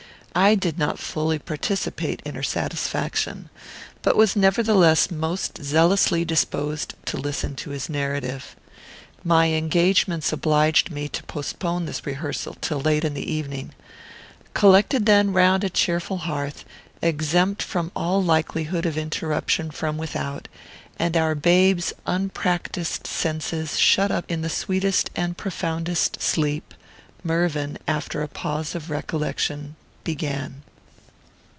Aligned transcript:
I 0.33 0.55
did 0.55 0.79
not 0.79 0.97
fully 0.97 1.39
participate 1.39 2.21
in 2.23 2.35
her 2.35 2.41
satisfaction, 2.43 3.49
but 4.01 4.15
was 4.15 4.33
nevertheless 4.33 5.11
most 5.11 5.61
zealously 5.61 6.23
disposed 6.23 6.93
to 7.07 7.17
listen 7.17 7.53
to 7.57 7.71
his 7.71 7.89
narrative. 7.89 8.55
My 9.25 9.47
engagements 9.47 10.31
obliged 10.31 10.89
me 10.89 11.09
to 11.09 11.23
postpone 11.23 11.85
this 11.85 12.05
rehearsal 12.05 12.55
till 12.61 12.79
late 12.79 13.03
in 13.03 13.13
the 13.13 13.29
evening. 13.29 13.73
Collected 14.53 15.05
then 15.05 15.33
round 15.33 15.65
a 15.65 15.69
cheerful 15.69 16.19
hearth, 16.19 16.63
exempt 17.01 17.61
from 17.61 17.91
all 17.93 18.23
likelihood 18.23 18.85
of 18.85 18.97
interruption 18.97 19.69
from 19.69 19.97
without, 19.97 20.47
and 20.97 21.17
our 21.17 21.35
babe's 21.35 21.91
unpractised 22.07 23.05
senses 23.05 23.77
shut 23.77 24.11
up 24.11 24.31
in 24.31 24.43
the 24.43 24.49
sweetest 24.49 25.09
and 25.13 25.35
profoundest 25.37 26.21
sleep, 26.21 26.73
Mervyn, 27.21 27.77
after 27.85 28.21
a 28.21 28.29
pause 28.29 28.75
of 28.75 28.89
recollection, 28.89 29.75
began. 30.03 30.63